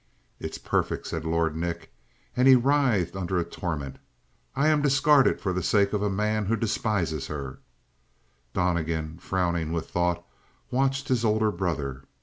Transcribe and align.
"It's 0.39 0.57
perfect," 0.57 1.05
said 1.05 1.25
Lord 1.25 1.55
Nick. 1.55 1.93
And 2.35 2.47
he 2.47 2.55
writhed 2.55 3.15
under 3.15 3.37
a 3.37 3.43
torment. 3.45 3.97
"I 4.55 4.67
am 4.67 4.81
discarded 4.81 5.39
for 5.39 5.53
the 5.53 5.61
sake 5.61 5.93
of 5.93 6.01
a 6.01 6.09
man 6.09 6.45
who 6.47 6.55
despises 6.55 7.27
her!" 7.27 7.59
Donnegan, 8.51 9.19
frowning 9.19 9.71
with 9.71 9.91
thought, 9.91 10.25
watched 10.71 11.07
his 11.09 11.23
older 11.23 11.51
brother. 11.51 12.05